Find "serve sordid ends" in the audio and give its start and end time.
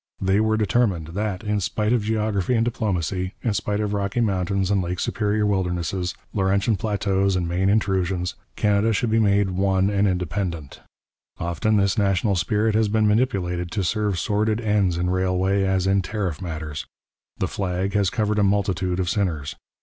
13.83-14.97